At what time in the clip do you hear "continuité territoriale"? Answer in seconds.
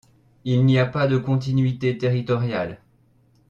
1.19-2.81